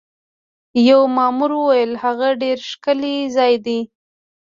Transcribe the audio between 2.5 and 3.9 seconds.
ښکلی ځای دی.